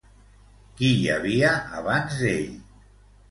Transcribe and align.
Qui 0.77 0.87
hi 1.01 1.03
havia 1.17 1.51
abans 1.81 2.17
d'ell? 2.25 2.51